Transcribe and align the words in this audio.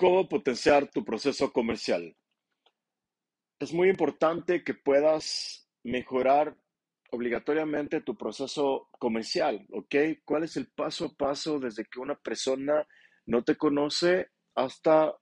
¿Cómo 0.00 0.26
potenciar 0.30 0.90
tu 0.90 1.04
proceso 1.04 1.52
comercial? 1.52 2.16
Es 3.58 3.74
muy 3.74 3.90
importante 3.90 4.64
que 4.64 4.72
puedas 4.72 5.68
mejorar 5.84 6.56
obligatoriamente 7.10 8.00
tu 8.00 8.16
proceso 8.16 8.88
comercial, 8.92 9.66
¿ok? 9.70 9.94
¿Cuál 10.24 10.44
es 10.44 10.56
el 10.56 10.68
paso 10.68 11.04
a 11.04 11.14
paso 11.14 11.60
desde 11.60 11.84
que 11.84 12.00
una 12.00 12.14
persona 12.14 12.88
no 13.26 13.44
te 13.44 13.58
conoce 13.58 14.28
hasta 14.54 15.14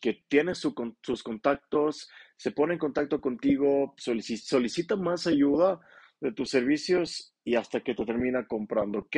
que 0.00 0.24
tiene 0.26 0.56
sus 0.56 1.22
contactos, 1.22 2.10
se 2.36 2.50
pone 2.50 2.72
en 2.72 2.80
contacto 2.80 3.20
contigo, 3.20 3.94
solicita 3.96 4.96
más 4.96 5.28
ayuda 5.28 5.78
de 6.20 6.32
tus 6.32 6.50
servicios 6.50 7.32
y 7.44 7.54
hasta 7.54 7.80
que 7.80 7.94
te 7.94 8.04
termina 8.04 8.44
comprando, 8.48 8.98
¿ok? 8.98 9.16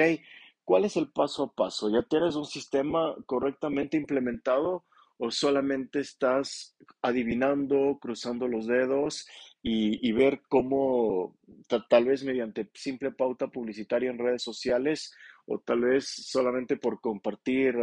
¿Cuál 0.65 0.84
es 0.84 0.98
el 0.98 1.11
paso 1.11 1.45
a 1.45 1.52
paso? 1.55 1.88
¿Ya 1.88 2.02
tienes 2.02 2.37
un 2.37 2.45
sistema 2.45 3.16
correctamente 3.25 3.97
implementado 3.97 4.84
o 5.18 5.30
solamente 5.30 6.00
estás 6.00 6.77
adivinando, 7.02 7.98
cruzando 8.00 8.46
los 8.48 8.66
dedos 8.66 9.27
y, 9.62 10.12
ver 10.12 10.41
cómo 10.48 11.36
tal 11.88 12.06
vez 12.06 12.24
mediante 12.24 12.70
simple 12.74 13.10
pauta 13.10 13.48
publicitaria 13.48 14.10
en 14.10 14.18
redes 14.18 14.42
sociales 14.42 15.12
o 15.46 15.58
tal 15.58 15.80
vez 15.80 16.06
solamente 16.06 16.77
por 16.77 17.00
compartir, 17.00 17.77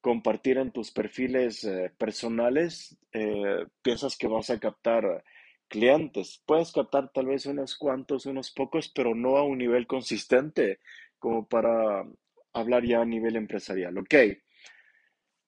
compartir 0.00 0.58
en 0.58 0.70
tus 0.70 0.92
perfiles 0.92 1.64
eh, 1.64 1.92
personales, 1.98 2.96
eh, 3.12 3.66
piensas 3.82 4.16
que 4.16 4.28
vas 4.28 4.50
a 4.50 4.60
captar 4.60 5.24
clientes. 5.68 6.42
Puedes 6.46 6.72
captar 6.72 7.10
tal 7.12 7.26
vez 7.26 7.46
unos 7.46 7.76
cuantos, 7.76 8.26
unos 8.26 8.52
pocos, 8.52 8.88
pero 8.94 9.14
no 9.14 9.36
a 9.36 9.42
un 9.42 9.58
nivel 9.58 9.86
consistente 9.86 10.80
como 11.18 11.46
para 11.48 12.04
hablar 12.52 12.84
ya 12.84 13.02
a 13.02 13.04
nivel 13.04 13.36
empresarial. 13.36 13.98
Ok, 13.98 14.14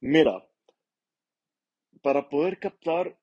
mira, 0.01 0.45
para 2.03 2.29
poder 2.29 2.59
captar 2.59 3.17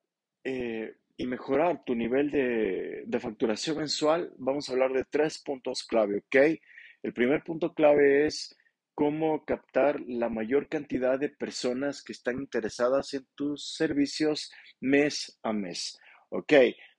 eh, 0.43 0.95
y 1.17 1.27
mejorar 1.27 1.83
tu 1.85 1.95
nivel 1.95 2.29
de, 2.31 3.19
facturación 3.19 3.77
mensual, 3.77 4.33
vamos 4.37 4.69
a 4.69 4.73
hablar 4.73 4.91
de 4.93 5.05
tres 5.05 5.39
puntos 5.39 5.83
clave, 5.83 6.17
¿ok? 6.17 6.59
El 7.03 7.13
primer 7.13 7.43
punto 7.43 7.73
clave 7.73 8.25
es 8.25 8.57
cómo 8.93 9.45
captar 9.45 10.01
la 10.01 10.29
mayor 10.29 10.67
cantidad 10.67 11.19
de 11.19 11.29
personas 11.29 12.03
que 12.03 12.13
están 12.13 12.39
interesadas 12.39 13.13
en 13.13 13.25
tus 13.35 13.75
servicios 13.75 14.51
mes 14.81 15.39
a 15.43 15.53
mes, 15.53 15.99
¿ok? 16.29 16.53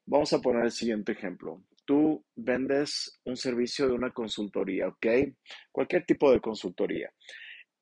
Vamos 0.07 0.33
a 0.33 0.41
poner 0.41 0.65
el 0.65 0.73
siguiente 0.73 1.13
ejemplo. 1.13 1.63
Tú 1.85 2.25
vendes 2.35 3.21
un 3.25 3.37
servicio 3.37 3.87
de 3.87 3.95
una 3.95 4.11
consultoría, 4.11 4.89
¿ok? 4.89 5.07
Cualquier 5.71 6.05
tipo 6.05 6.33
de 6.33 6.41
consultoría. 6.41 7.13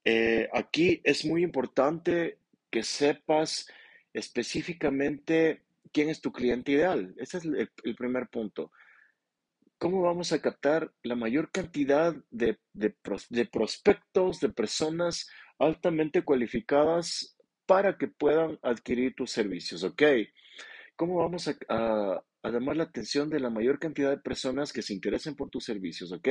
Eh, 0.04 0.48
aquí 0.52 1.00
es 1.04 1.24
muy 1.24 1.42
importante 1.42 2.38
que 2.70 2.82
sepas 2.82 3.66
específicamente 4.14 5.64
quién 5.92 6.08
es 6.08 6.20
tu 6.20 6.32
cliente 6.32 6.72
ideal. 6.72 7.14
Ese 7.18 7.38
es 7.38 7.44
el, 7.44 7.96
primer 7.96 8.28
punto. 8.28 8.72
¿Cómo 9.78 10.00
vamos 10.00 10.32
a 10.32 10.40
captar 10.40 10.92
la 11.02 11.16
mayor 11.16 11.50
cantidad 11.50 12.14
de, 12.30 12.58
prospectos, 13.50 14.40
de 14.40 14.48
personas 14.48 15.28
altamente 15.58 16.22
cualificadas 16.22 17.36
para 17.66 17.98
que 17.98 18.08
puedan 18.08 18.58
adquirir 18.62 19.14
tus 19.14 19.30
servicios? 19.30 19.84
¿Ok? 19.84 20.02
¿Cómo 20.96 21.16
vamos 21.16 21.48
a, 21.48 21.56
a, 21.68 22.50
llamar 22.50 22.76
la 22.76 22.84
atención 22.84 23.28
de 23.28 23.40
la 23.40 23.50
mayor 23.50 23.78
cantidad 23.78 24.10
de 24.10 24.18
personas 24.18 24.72
que 24.72 24.82
se 24.82 24.94
interesen 24.94 25.34
por 25.34 25.50
tus 25.50 25.64
servicios? 25.64 26.12
¿Ok? 26.12 26.28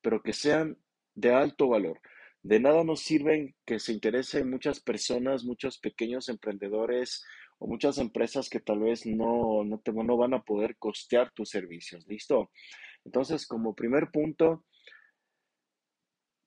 Pero 0.00 0.22
que 0.22 0.32
sean 0.32 0.78
de 1.14 1.34
alto 1.34 1.68
valor. 1.68 2.00
De 2.46 2.60
nada 2.60 2.84
nos 2.84 3.00
sirven 3.00 3.56
que 3.64 3.80
se 3.80 3.92
interesen 3.92 4.48
muchas 4.48 4.78
personas, 4.78 5.42
muchos 5.42 5.78
pequeños 5.78 6.28
emprendedores 6.28 7.24
o 7.58 7.66
muchas 7.66 7.98
empresas 7.98 8.48
que 8.48 8.60
tal 8.60 8.78
vez 8.78 9.04
no, 9.04 9.64
no, 9.64 9.80
te, 9.80 9.92
no 9.92 10.16
van 10.16 10.32
a 10.32 10.44
poder 10.44 10.76
costear 10.76 11.32
tus 11.32 11.50
servicios. 11.50 12.06
¿Listo? 12.06 12.52
Entonces, 13.04 13.48
como 13.48 13.74
primer 13.74 14.12
punto, 14.12 14.64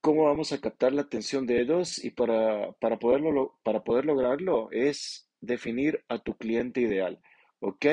¿cómo 0.00 0.24
vamos 0.24 0.52
a 0.52 0.60
captar 0.62 0.94
la 0.94 1.02
atención 1.02 1.46
de 1.46 1.60
ellos? 1.60 2.02
Y 2.02 2.12
para, 2.12 2.72
para, 2.80 2.98
poderlo, 2.98 3.58
para 3.62 3.84
poder 3.84 4.06
lograrlo 4.06 4.70
es 4.72 5.28
definir 5.42 6.02
a 6.08 6.18
tu 6.18 6.34
cliente 6.34 6.80
ideal. 6.80 7.20
¿Ok? 7.58 7.84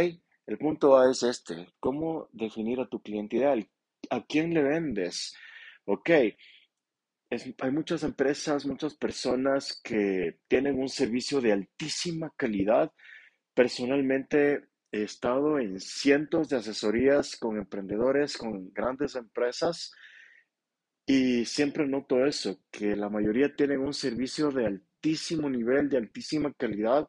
El 0.46 0.58
punto 0.58 0.98
A 0.98 1.12
es 1.12 1.24
este. 1.24 1.68
¿Cómo 1.82 2.30
definir 2.32 2.80
a 2.80 2.88
tu 2.88 3.02
cliente 3.02 3.36
ideal? 3.36 3.70
¿A 4.10 4.26
quién 4.26 4.54
le 4.54 4.64
vendes? 4.64 5.36
¿Ok? 5.84 6.10
Hay 7.30 7.72
muchas 7.72 8.04
empresas, 8.04 8.66
muchas 8.66 8.96
personas 8.96 9.82
que 9.84 10.40
tienen 10.48 10.80
un 10.80 10.90
servicio 10.90 11.42
de 11.42 11.52
altísima 11.52 12.32
calidad. 12.38 12.92
Personalmente 13.54 14.70
he 14.92 15.04
estado 15.04 15.60
en 15.60 15.80
cientos 15.80 16.50
de 16.50 16.58
asesorías 16.58 17.36
con 17.36 17.58
emprendedores, 17.58 18.38
con 18.38 18.72
grandes 18.72 19.16
empresas 19.16 19.92
y 21.06 21.46
siempre 21.46 21.88
noto 21.88 22.26
eso, 22.26 22.62
que 22.72 22.96
la 22.96 23.10
mayoría 23.10 23.56
tienen 23.56 23.80
un 23.80 23.94
servicio 23.94 24.52
de 24.52 24.66
altísimo 24.66 25.50
nivel, 25.50 25.90
de 25.90 25.98
altísima 25.98 26.54
calidad, 26.54 27.08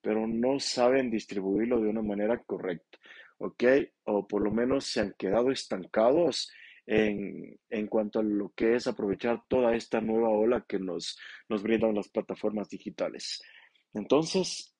pero 0.00 0.26
no 0.26 0.60
saben 0.60 1.10
distribuirlo 1.10 1.80
de 1.80 1.88
una 1.88 2.02
manera 2.02 2.42
correcta, 2.42 2.98
¿ok? 3.38 3.64
O 4.04 4.26
por 4.26 4.42
lo 4.42 4.50
menos 4.50 4.86
se 4.86 5.00
han 5.00 5.14
quedado 5.18 5.50
estancados 5.50 6.50
en, 6.86 7.86
cuanto 7.88 8.20
a 8.20 8.22
lo 8.22 8.52
que 8.54 8.74
es 8.74 8.86
aprovechar 8.86 9.42
toda 9.48 9.74
esta 9.74 10.00
nueva 10.00 10.28
ola 10.28 10.64
que 10.68 10.78
nos, 10.78 11.18
nos 11.48 11.62
brindan 11.62 11.94
las 11.94 12.08
plataformas 12.08 12.68
digitales. 12.68 13.42
Entonces, 13.94 14.74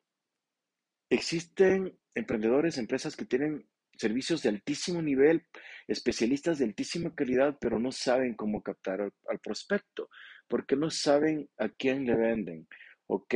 existen 1.08 1.98
emprendedores, 2.14 2.78
empresas 2.78 3.16
que 3.16 3.24
tienen 3.24 3.68
servicios 3.96 4.42
de 4.42 4.48
altísimo 4.50 5.00
nivel, 5.00 5.46
especialistas 5.86 6.58
de 6.58 6.66
altísima 6.66 7.14
calidad, 7.14 7.56
pero 7.60 7.78
no 7.78 7.92
saben 7.92 8.34
cómo 8.34 8.62
captar 8.62 9.00
al, 9.00 9.12
al 9.28 9.38
prospecto, 9.38 10.08
porque 10.48 10.76
no 10.76 10.90
saben 10.90 11.48
a 11.58 11.68
quién 11.68 12.04
le 12.04 12.16
venden. 12.16 12.68
¿Ok? 13.06 13.34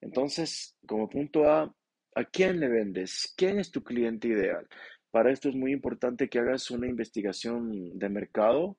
Entonces, 0.00 0.76
como 0.86 1.08
punto 1.08 1.44
A, 1.50 1.74
¿a 2.14 2.24
quién 2.24 2.60
le 2.60 2.68
vendes? 2.68 3.34
¿Quién 3.36 3.58
es 3.58 3.70
tu 3.70 3.82
cliente 3.82 4.28
ideal? 4.28 4.66
Para 5.10 5.32
esto 5.32 5.48
es 5.48 5.54
muy 5.54 5.72
importante 5.72 6.28
que 6.28 6.38
hagas 6.38 6.70
una 6.70 6.86
investigación 6.86 7.98
de 7.98 8.08
mercado, 8.08 8.76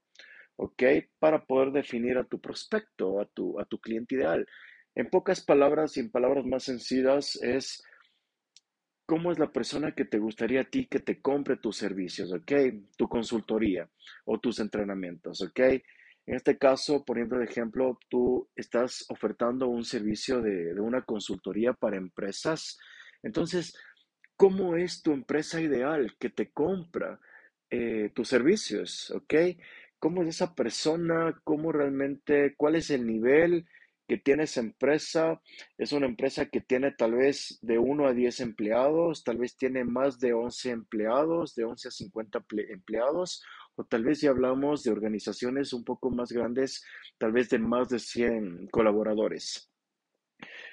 ¿ok? 0.58 0.84
Para 1.20 1.46
poder 1.46 1.72
definir 1.72 2.18
a 2.18 2.24
tu 2.24 2.40
prospecto, 2.40 3.20
a 3.20 3.26
tu, 3.26 3.60
a 3.60 3.66
tu 3.66 3.80
cliente 3.80 4.16
ideal. 4.16 4.48
En 4.96 5.10
pocas 5.10 5.44
palabras 5.44 5.98
y 5.98 6.02
en 6.02 6.12
palabras 6.12 6.46
más 6.46 6.64
sencillas 6.64 7.36
es 7.42 7.84
cómo 9.06 9.32
es 9.32 9.40
la 9.40 9.52
persona 9.52 9.94
que 9.96 10.06
te 10.06 10.20
gustaría 10.20 10.62
a 10.62 10.70
ti 10.70 10.86
que 10.86 11.00
te 11.00 11.20
compre 11.20 11.58
tus 11.58 11.78
servicios, 11.78 12.32
¿ok? 12.32 12.52
Tu 12.96 13.08
consultoría 13.08 13.90
o 14.26 14.40
tus 14.40 14.60
entrenamientos, 14.60 15.42
¿ok? 15.42 15.60
En 16.28 16.36
este 16.36 16.60
caso, 16.60 17.04
poniendo 17.04 17.38
de 17.38 17.46
ejemplo, 17.46 17.98
tú 18.08 18.48
estás 18.56 19.04
ofertando 19.10 19.68
un 19.68 19.84
servicio 19.84 20.42
de, 20.42 20.76
de 20.76 20.80
una 20.80 21.02
consultoría 21.02 21.74
para 21.74 21.98
empresas. 21.98 22.78
Entonces, 23.24 23.76
cómo 24.40 24.78
es 24.78 25.04
tu 25.04 25.12
empresa 25.12 25.60
ideal 25.60 26.16
que 26.18 26.30
te 26.30 26.50
compra 26.50 27.20
eh, 27.70 28.10
tus 28.16 28.30
servicios, 28.30 29.12
¿ok? 29.12 29.34
¿Cómo 30.00 30.22
es 30.22 30.30
esa 30.30 30.56
persona? 30.56 31.38
¿Cómo 31.44 31.74
realmente, 31.74 32.56
cuál 32.56 32.78
es 32.78 32.90
el 32.90 33.06
nivel 33.06 33.68
que 34.08 34.18
tiene 34.18 34.44
esa 34.44 34.62
empresa? 34.62 35.42
Es 35.78 35.92
una 35.92 36.06
empresa 36.06 36.46
que 36.46 36.62
tiene 36.62 36.94
tal 36.94 37.16
vez 37.16 37.60
de 37.62 37.80
1 37.80 38.08
a 38.08 38.14
10 38.14 38.40
empleados, 38.40 39.26
tal 39.26 39.40
vez 39.40 39.58
tiene 39.58 39.84
más 39.84 40.20
de 40.22 40.32
11 40.32 40.70
empleados, 40.70 41.54
de 41.54 41.66
11 41.66 41.90
a 41.90 41.92
50 41.92 42.46
empleados, 42.70 43.44
o 43.76 43.84
tal 43.84 44.06
vez 44.06 44.22
ya 44.22 44.30
hablamos 44.30 44.84
de 44.84 44.92
organizaciones 44.92 45.74
un 45.74 45.84
poco 45.84 46.12
más 46.12 46.32
grandes, 46.32 46.86
tal 47.18 47.34
vez 47.34 47.50
de 47.50 47.60
más 47.60 47.90
de 47.90 48.00
100 48.00 48.70
colaboradores. 48.70 49.70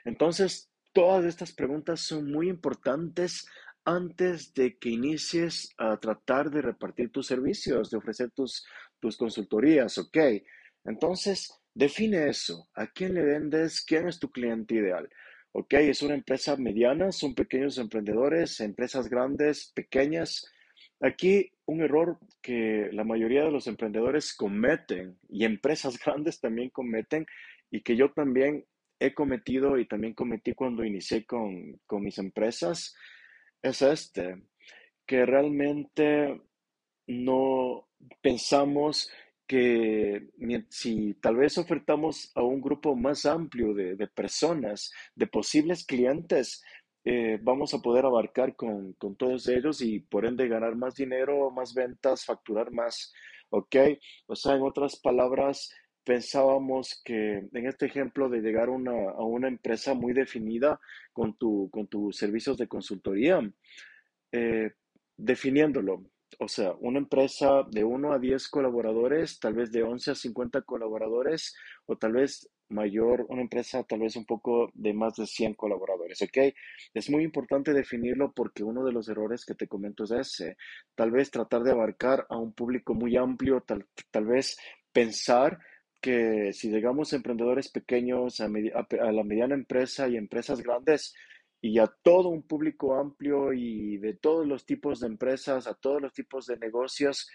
Entonces, 0.05 0.71
Todas 0.97 1.27
estas 1.27 1.53
preguntas 1.53 2.01
son 2.01 2.31
muy 2.33 2.49
importantes 2.49 3.47
antes 3.85 4.55
de 4.55 4.79
que 4.79 4.89
inicies 4.89 5.75
a 5.77 5.99
tratar 5.99 6.51
de 6.51 6.63
repartir 6.63 7.13
tus 7.13 7.27
servicios, 7.27 7.91
de 7.91 7.99
ofrecer 7.99 8.31
tus, 8.31 8.67
tus 8.99 9.19
consultorías, 9.19 9.99
¿ok? 9.99 10.17
Entonces, 10.87 11.53
define 11.75 12.31
eso. 12.31 12.71
¿A 12.75 12.87
quién 12.87 13.13
le 13.13 13.23
vendes? 13.23 13.85
¿Quién 13.85 14.09
es 14.09 14.19
tu 14.19 14.31
cliente 14.31 14.77
ideal? 14.77 15.07
¿Ok? 15.53 15.75
¿Es 15.75 16.01
una 16.01 16.15
empresa 16.15 16.57
mediana? 16.57 17.13
¿Son 17.13 17.35
pequeños 17.35 17.77
emprendedores? 17.77 18.59
¿Empresas 18.61 19.11
grandes? 19.11 19.71
¿Pequeñas? 19.75 20.51
Aquí 21.03 21.53
un 21.67 21.83
error 21.83 22.19
que 22.41 22.89
la 22.93 23.05
mayoría 23.05 23.45
de 23.45 23.51
los 23.51 23.67
emprendedores 23.67 24.33
cometen 24.33 25.19
y 25.29 25.45
empresas 25.45 25.99
grandes 26.03 26.41
también 26.41 26.71
cometen 26.71 27.27
y 27.71 27.83
que 27.83 27.97
yo 27.97 28.13
también 28.13 28.65
he 28.99 29.15
cometido 29.15 29.79
y 29.79 29.87
también 29.87 30.15
cometí 30.15 30.55
cuando 30.55 30.85
inicié 30.85 31.25
con, 31.25 31.81
mis 32.01 32.19
empresas 32.19 32.95
es 33.63 33.83
este, 33.83 34.43
que 35.07 35.27
realmente 35.27 36.41
no 37.07 37.89
pensamos 38.21 39.11
que 39.47 40.29
si 40.71 41.15
tal 41.15 41.37
vez 41.37 41.57
ofertamos 41.59 42.33
a 42.35 42.43
un 42.43 42.61
grupo 42.61 42.97
más 42.97 43.27
amplio 43.27 43.75
de, 43.75 44.09
personas, 44.09 44.93
de 45.15 45.27
posibles 45.27 45.85
clientes, 45.85 46.65
eh, 47.05 47.39
vamos 47.41 47.73
a 47.73 47.79
poder 47.79 48.05
abarcar 48.05 48.57
con, 48.57 48.95
con, 48.95 49.15
todos 49.15 49.47
ellos 49.47 49.81
y 49.81 50.01
por 50.01 50.27
ende 50.27 50.49
ganar 50.49 50.75
más 50.75 50.97
dinero, 50.97 51.51
más 51.53 51.73
ventas, 51.73 52.25
facturar 52.25 52.73
más, 52.73 53.13
¿ok? 53.51 53.77
O 54.27 54.35
sea, 54.35 54.57
en 54.57 54.63
otras 54.63 54.99
palabras, 54.99 55.73
pensábamos 56.07 57.03
que 57.05 57.49
en 57.53 57.67
este 57.67 57.87
ejemplo 57.87 58.29
de 58.29 58.41
llegar 58.41 58.69
a 58.69 59.25
una 59.25 59.49
empresa 59.49 59.93
muy 59.93 60.13
definida 60.13 60.81
con, 61.13 61.37
tu, 61.37 61.69
con 61.71 61.89
tus 61.89 62.17
servicios 62.17 62.57
de 62.57 62.69
consultoría, 62.69 63.41
eh, 64.31 64.71
definiéndolo, 65.17 66.05
o 66.39 66.47
sea, 66.47 66.75
una 66.79 66.99
empresa 66.99 67.65
de 67.69 67.83
1 67.83 68.13
a 68.13 68.21
10 68.21 68.49
colaboradores, 68.49 69.41
tal 69.41 69.55
vez 69.55 69.73
de 69.73 69.83
11 69.83 70.13
a 70.13 70.15
50 70.15 70.63
colaboradores, 70.63 71.57
o 71.87 71.97
tal 71.97 72.13
vez 72.13 72.49
mayor, 72.69 73.27
una 73.29 73.43
empresa 73.43 73.83
tal 73.83 74.01
vez 74.01 74.15
un 74.15 74.27
poco 74.27 74.71
de 74.75 74.93
más 74.93 75.17
de 75.17 75.27
100 75.27 75.55
colaboradores, 75.55 76.23
¿ok? 76.23 76.55
Es 76.95 77.11
muy 77.11 77.25
importante 77.25 77.73
definirlo 77.73 78.33
porque 78.33 78.63
uno 78.63 78.85
de 78.85 78.93
los 78.93 79.09
errores 79.09 79.45
que 79.45 79.55
te 79.55 79.67
comento 79.67 80.05
es 80.05 80.13
ese, 80.13 80.57
tal 80.95 81.11
vez 81.11 81.33
tratar 81.33 81.65
de 81.65 81.73
abarcar 81.73 82.27
a 82.29 82.37
un 82.37 82.53
público 82.53 82.95
muy 82.95 83.17
amplio, 83.17 83.61
tal, 83.67 83.87
tal 84.13 84.27
vez 84.27 84.57
pensar 84.93 85.59
que 86.01 86.53
si 86.53 86.71
llegamos 86.71 87.13
emprendedores 87.13 87.71
pequeños 87.71 88.41
a, 88.41 88.47
a 88.47 89.13
la 89.13 89.25
mediana 89.25 89.55
empresa 89.55 90.09
y 90.09 90.17
empresas 90.17 90.63
grandes, 90.63 91.15
y 91.61 91.79
a 91.79 91.87
todo 91.87 92.29
un 92.29 92.43
público 92.43 92.95
amplio 92.95 93.53
y 93.53 93.99
de 93.99 94.15
todos 94.15 94.47
los 94.47 94.67
tipos 94.67 95.01
de 95.01 95.09
empresas, 95.09 95.67
a 95.67 95.75
todos 95.75 96.01
los 96.01 96.13
tipos 96.13 96.47
de 96.47 96.59
negocios, 96.59 97.29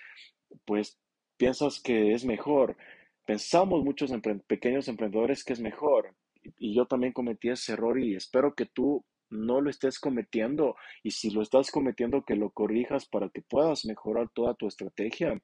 pues 0.66 1.00
piensas 1.38 1.82
que 1.82 2.14
es 2.14 2.24
mejor. 2.24 2.78
Pensamos 3.26 3.84
muchos 3.84 4.12
pequeños 4.48 4.88
emprendedores 4.88 5.44
que 5.44 5.54
es 5.54 5.60
mejor. 5.60 6.16
Y 6.58 6.76
yo 6.76 6.86
también 6.86 7.14
cometí 7.14 7.50
ese 7.50 7.74
error 7.74 8.00
y 8.00 8.16
espero 8.16 8.56
que 8.56 8.66
tú 8.66 9.06
no 9.30 9.62
lo 9.62 9.70
estés 9.70 10.00
cometiendo. 10.00 10.76
Y 11.04 11.12
si 11.12 11.30
lo 11.32 11.42
estás 11.42 11.72
cometiendo, 11.72 12.24
que 12.24 12.36
lo 12.36 12.52
corrijas 12.52 13.08
para 13.08 13.30
que 13.30 13.42
puedas 13.42 13.86
mejorar 13.86 14.30
toda 14.34 14.54
tu 14.54 14.68
estrategia. 14.68 15.42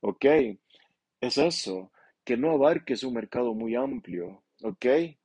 Ok, 0.00 0.24
es 1.20 1.38
eso, 1.38 1.90
que 2.28 2.36
no 2.36 2.50
abarques 2.50 3.04
un 3.04 3.14
mercado 3.14 3.54
muy 3.54 3.74
amplio. 3.74 4.44
Ok, 4.62 4.84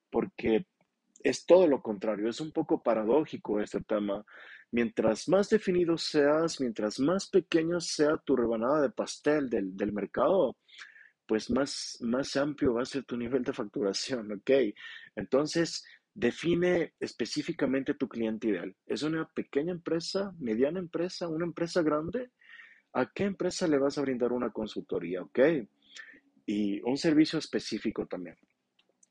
porque 0.09 0.67
es 1.21 1.45
todo 1.45 1.67
lo 1.67 1.81
contrario, 1.81 2.29
es 2.29 2.39
un 2.39 2.53
poco 2.53 2.81
paradójico 2.81 3.59
este 3.59 3.81
tema. 3.81 4.23
Mientras 4.71 5.27
más 5.27 5.49
definido 5.49 5.97
seas, 5.97 6.61
mientras 6.61 7.01
más 7.01 7.27
pequeño 7.29 7.81
sea 7.81 8.15
tu 8.15 8.37
rebanada 8.37 8.81
de 8.81 8.89
pastel 8.89 9.49
del, 9.49 9.91
mercado, 9.91 10.55
pues 11.25 11.49
más, 11.49 11.97
más 11.99 12.37
amplio 12.37 12.75
va 12.75 12.83
a 12.83 12.85
ser 12.85 13.03
tu 13.03 13.17
nivel 13.17 13.43
de 13.43 13.51
facturación, 13.51 14.31
¿ok? 14.31 14.51
Entonces, 15.17 15.83
define 16.13 16.93
específicamente 17.01 17.95
tu 17.95 18.07
cliente 18.07 18.47
ideal. 18.47 18.73
¿Es 18.85 19.03
una 19.03 19.27
pequeña 19.27 19.73
empresa, 19.73 20.31
mediana 20.39 20.79
empresa, 20.79 21.27
una 21.27 21.43
empresa 21.43 21.81
grande? 21.81 22.31
¿A 22.93 23.11
qué 23.11 23.25
empresa 23.25 23.67
le 23.67 23.77
vas 23.77 23.97
a 23.97 24.01
brindar 24.03 24.31
una 24.31 24.51
consultoría, 24.51 25.21
ok? 25.21 25.39
Y 26.45 26.81
un 26.81 26.97
servicio 26.97 27.39
específico 27.39 28.05
también. 28.05 28.37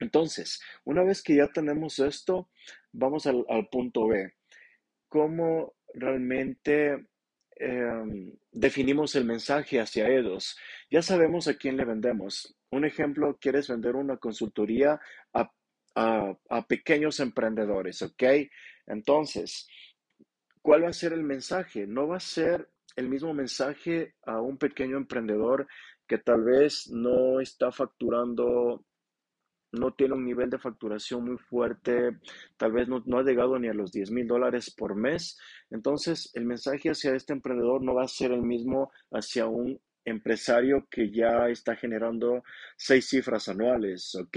Entonces, 0.00 0.60
una 0.84 1.04
vez 1.04 1.22
que 1.22 1.36
ya 1.36 1.48
tenemos 1.48 1.98
esto, 2.00 2.50
vamos 2.92 3.26
al, 3.26 3.44
punto 3.70 4.08
B. 4.08 4.34
¿Cómo 5.08 5.74
realmente 5.94 7.06
em, 7.56 8.32
definimos 8.50 9.14
el 9.14 9.24
mensaje 9.24 9.80
hacia 9.80 10.08
ellos? 10.08 10.58
Ya 10.90 11.02
sabemos 11.02 11.46
a 11.46 11.54
quién 11.54 11.76
le 11.76 11.84
vendemos. 11.84 12.56
Un 12.70 12.84
ejemplo, 12.84 13.38
quieres 13.40 13.68
vender 13.68 13.94
una 13.94 14.16
consultoría 14.16 15.00
a, 15.32 15.50
a 15.94 16.66
pequeños 16.66 17.20
emprendedores, 17.20 18.02
¿ok? 18.02 18.22
Entonces, 18.86 19.68
¿cuál 20.62 20.84
va 20.84 20.88
a 20.88 20.94
ser 20.94 21.12
el 21.12 21.22
mensaje? 21.22 21.86
No 21.86 22.08
va 22.08 22.16
a 22.16 22.20
ser 22.20 22.68
el 22.96 23.08
mismo 23.08 23.32
mensaje 23.34 24.14
a 24.24 24.40
un 24.40 24.58
pequeño 24.58 24.96
emprendedor 24.96 25.66
que 26.12 26.18
tal 26.18 26.44
vez 26.44 26.90
no 26.90 27.40
está 27.40 27.72
facturando 27.72 28.84
no 29.72 29.94
tiene 29.94 30.12
un 30.12 30.26
nivel 30.26 30.50
de 30.50 30.58
facturación 30.58 31.24
muy 31.24 31.38
fuerte, 31.38 32.18
tal 32.58 32.72
vez 32.72 32.86
no, 32.86 33.02
ha 33.18 33.22
llegado 33.22 33.58
ni 33.58 33.68
a 33.68 33.72
los 33.72 33.92
10 33.92 34.10
mil 34.10 34.26
dólares 34.26 34.70
por 34.70 34.94
mes. 34.94 35.38
Entonces, 35.70 36.30
el 36.34 36.44
mensaje 36.44 36.90
hacia 36.90 37.14
este 37.14 37.32
emprendedor 37.32 37.82
no 37.82 37.94
va 37.94 38.04
a 38.04 38.08
ser 38.08 38.30
el 38.32 38.42
mismo 38.42 38.92
hacia 39.10 39.46
un 39.46 39.80
empresario 40.04 40.86
que 40.90 41.10
ya 41.10 41.48
está 41.48 41.76
generando 41.76 42.44
seis 42.76 43.08
cifras 43.08 43.48
anuales, 43.48 44.14
¿ok? 44.14 44.36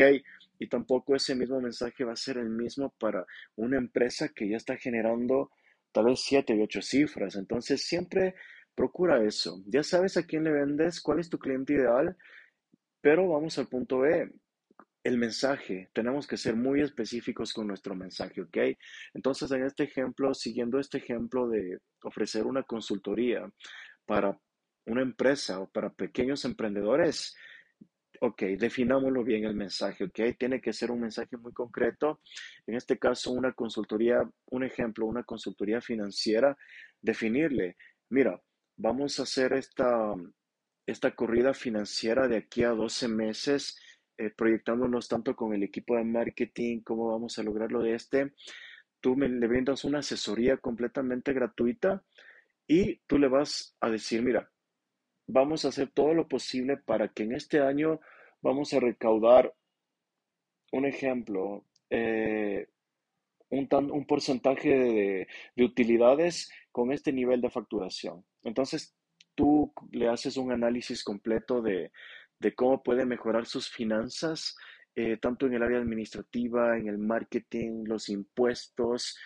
Y 0.60 0.68
tampoco 0.68 1.13
ese 1.13 1.36
mismo 1.36 1.60
mensaje 1.60 2.06
va 2.06 2.13
a 2.13 2.16
ser 2.16 2.38
el 2.38 2.50
mismo 2.50 2.94
para 2.98 3.25
una 3.57 3.77
empresa 3.77 4.30
que 4.30 4.48
ya 4.48 4.56
está 4.56 4.77
generando 4.77 5.51
tal 5.92 6.06
vez 6.06 6.22
siete 6.22 6.56
y 6.56 6.62
ocho 6.62 6.81
cifras. 6.81 7.36
Entonces, 7.36 7.86
siempre 7.86 8.36
procura 8.75 9.24
eso. 9.24 9.63
Ya 9.68 9.83
sabes 9.83 10.18
a 10.18 10.25
quién 10.25 10.44
le 10.44 10.51
vendes, 10.51 11.01
cuál 11.01 11.19
es 11.19 11.30
tu 11.30 11.39
cliente 11.39 11.74
ideal, 11.74 12.16
pero 13.01 13.30
vamos 13.30 13.57
al 13.57 13.68
punto 13.68 14.00
B 14.00 14.30
el 15.06 15.19
mensaje, 15.19 15.92
tenemos 15.94 16.25
que 16.25 16.36
ser 16.36 16.56
muy 16.56 16.81
específicos 16.81 17.54
con 17.54 17.68
nuestro 17.68 17.94
mensaje, 17.94 18.42
¿ok? 18.42 18.57
Entonces, 19.13 19.51
en 19.51 19.63
este 19.63 19.83
ejemplo, 19.83 20.33
siguiendo 20.33 20.80
este 20.80 20.98
ejemplo 20.98 21.48
de 21.48 21.77
ofrecer 22.01 22.48
una 22.48 22.63
consultoría 22.63 23.48
para 24.04 24.36
una 24.88 25.04
empresa 25.04 25.60
o 25.60 25.69
para 25.69 25.94
pequeños 25.94 26.44
emprendedores, 26.44 27.36
ok, 28.19 28.42
definámoslo 28.57 29.24
bien 29.24 29.45
el 29.45 29.56
mensaje, 29.56 30.06
ok, 30.06 30.19
tiene 30.39 30.60
que 30.60 30.74
ser 30.74 30.89
un 30.89 31.01
mensaje 31.01 31.38
muy 31.38 31.54
concreto. 31.54 32.22
En 32.66 32.74
este 32.74 32.98
caso, 32.98 33.31
una 33.31 33.54
consultoría, 33.54 34.27
un 34.48 34.63
ejemplo, 34.63 35.06
una 35.06 35.24
consultoría 35.24 35.81
financiera, 35.81 36.57
definirle, 37.00 37.77
mira, 38.10 38.42
vamos 38.77 39.19
a 39.19 39.24
hacer 39.24 39.54
esta, 39.54 40.13
esta 40.86 41.16
corrida 41.16 41.54
financiera 41.54 42.27
de 42.27 42.38
aquí 42.38 42.63
a 42.63 42.69
12 42.69 43.07
meses 43.07 43.77
eh, 44.18 44.30
proyectándonos 44.30 45.10
tanto 45.10 45.36
con 45.36 45.54
el 45.54 45.63
equipo 45.63 45.98
de 45.98 46.06
marketing, 46.06 46.80
cómo 46.81 47.12
vamos 47.12 47.38
a 47.38 47.44
lograrlo 47.44 47.81
de 47.81 47.95
este. 47.95 48.33
Tú 49.01 49.16
me, 49.18 49.27
le 49.27 49.48
brindas 49.48 49.83
una 49.83 50.00
asesoría 50.00 50.57
completamente 50.57 51.33
gratuita 51.33 52.04
y 52.66 52.98
tú 53.07 53.19
le 53.19 53.27
vas 53.27 53.75
a 53.81 53.89
decir, 53.89 54.22
mira, 54.22 54.50
vamos 55.27 55.66
a 55.66 55.69
hacer 55.69 55.89
todo 55.92 56.13
lo 56.13 56.27
posible 56.27 56.77
para 56.77 57.10
que 57.10 57.24
en 57.24 57.33
este 57.33 57.60
año 57.60 58.00
vamos 58.42 58.74
a 58.74 58.80
recaudar, 58.80 59.53
un 60.72 60.86
ejemplo, 60.86 61.65
eh, 61.89 62.67
un, 63.50 63.67
un, 63.91 64.05
porcentaje 64.05 64.70
de, 64.70 65.27
de, 65.55 65.63
utilidades 65.63 66.51
con 66.72 66.91
este 66.91 67.12
nivel 67.12 67.41
de 67.41 67.50
facturación. 67.50 68.24
Entonces, 68.46 68.96
tú 69.36 69.74
le 69.92 70.08
haces 70.08 70.38
un 70.38 70.52
análisis 70.52 71.04
completo 71.04 71.62
de, 71.62 71.92
de 72.40 72.56
cómo 72.56 72.82
puede 72.84 73.06
mejorar 73.06 73.46
sus 73.46 73.70
finanzas, 73.70 74.56
eh, 74.96 75.18
tanto 75.18 75.48
en 75.48 75.56
el 75.56 75.64
área 75.64 75.80
administrativa, 75.80 76.78
en 76.78 76.88
el 76.88 76.98
marketing, 76.98 77.84
los 77.86 78.08
impuestos, 78.08 79.18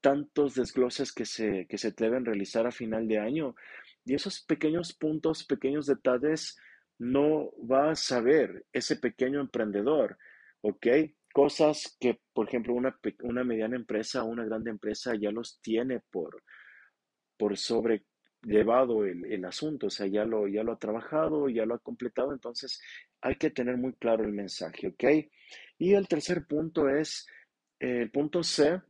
tantos 0.00 0.54
desgloses 0.54 1.12
que 1.12 1.24
se, 1.24 1.66
que 1.66 1.78
se 1.78 1.90
deben 1.90 2.24
realizar 2.24 2.66
a 2.66 2.70
final 2.70 3.08
de 3.08 3.18
año. 3.18 3.56
Y 4.04 4.14
esos 4.14 4.40
pequeños 4.42 4.92
puntos, 4.92 5.44
pequeños 5.44 5.86
detalles, 5.86 6.56
no 6.98 7.50
va 7.58 7.90
a 7.90 7.96
saber 7.96 8.66
ese 8.72 8.96
pequeño 8.96 9.40
emprendedor, 9.40 10.16
¿ok? 10.60 10.86
Cosas 11.32 11.96
que, 11.98 12.20
por 12.32 12.48
ejemplo, 12.48 12.74
una, 12.74 12.98
una 13.22 13.42
mediana 13.42 13.76
empresa 13.76 14.22
o 14.22 14.26
una 14.26 14.44
grande 14.44 14.70
empresa 14.70 15.14
ya 15.14 15.30
los 15.30 15.60
tiene 15.60 16.00
por, 16.10 16.42
por 17.36 17.56
sobre 17.56 18.04
llevado 18.46 19.04
el, 19.04 19.44
asunto, 19.44 19.88
o 19.88 19.90
sea, 19.90 20.06
ya 20.06 20.24
lo, 20.24 20.46
ya 20.46 20.62
lo 20.62 20.72
ha 20.72 20.78
trabajado, 20.78 21.48
ya 21.48 21.66
lo 21.66 21.74
ha 21.74 21.78
completado, 21.78 22.32
entonces 22.32 22.80
hay 23.20 23.34
que 23.34 23.50
tener 23.50 23.76
muy 23.76 23.92
claro 23.94 24.24
el 24.24 24.32
mensaje, 24.32 24.88
¿ok? 24.88 25.04
Y 25.78 25.94
el 25.94 26.06
tercer 26.06 26.46
punto 26.46 26.88
es, 26.88 27.26
el 27.78 28.10
punto 28.10 28.42
C 28.42 28.80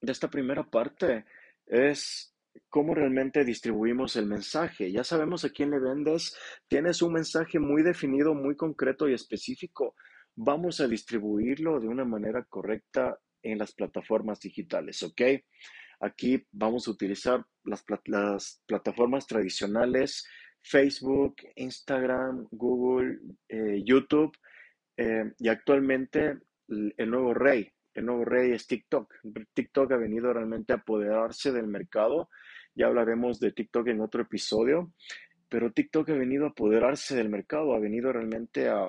de 0.00 0.12
esta 0.12 0.30
primera 0.30 0.62
parte 0.62 1.24
es 1.66 2.34
cómo 2.68 2.94
realmente 2.94 3.44
distribuimos 3.44 4.16
el 4.16 4.26
mensaje. 4.26 4.90
Ya 4.92 5.02
sabemos 5.02 5.44
a 5.44 5.50
quién 5.50 5.70
le 5.70 5.80
vendes, 5.80 6.36
tienes 6.68 7.02
un 7.02 7.14
mensaje 7.14 7.58
muy 7.58 7.82
definido, 7.82 8.34
muy 8.34 8.56
concreto 8.56 9.08
y 9.08 9.14
específico. 9.14 9.96
Vamos 10.36 10.80
a 10.80 10.86
distribuirlo 10.86 11.80
de 11.80 11.88
una 11.88 12.04
manera 12.04 12.44
correcta 12.44 13.18
en 13.42 13.58
las 13.58 13.72
plataformas 13.72 14.40
digitales, 14.40 15.02
¿ok? 15.02 15.20
Aquí 16.04 16.46
vamos 16.52 16.86
a 16.86 16.90
utilizar 16.90 17.46
las, 17.64 17.82
plataformas 18.66 19.26
tradicionales, 19.26 20.26
Facebook, 20.60 21.36
Instagram, 21.56 22.46
Google, 22.50 23.20
eh, 23.48 23.82
YouTube 23.82 24.36
eh, 24.98 25.32
y 25.38 25.48
actualmente 25.48 26.40
el 26.68 27.10
nuevo 27.10 27.32
rey, 27.32 27.72
el 27.94 28.04
nuevo 28.04 28.26
rey 28.26 28.52
es 28.52 28.66
TikTok. 28.66 29.14
TikTok 29.54 29.92
ha 29.92 29.96
venido 29.96 30.30
realmente 30.30 30.74
a 30.74 30.76
apoderarse 30.76 31.52
del 31.52 31.68
mercado. 31.68 32.28
Ya 32.74 32.86
hablaremos 32.86 33.40
de 33.40 33.52
TikTok 33.52 33.88
en 33.88 34.02
otro 34.02 34.20
episodio. 34.20 34.92
pero 35.48 35.72
TikTok 35.72 36.10
ha 36.10 36.14
venido 36.14 36.44
a 36.44 36.48
apoderarse 36.48 37.16
del 37.16 37.30
mercado, 37.30 37.74
ha 37.74 37.78
venido 37.78 38.12
realmente 38.12 38.68
a, 38.68 38.88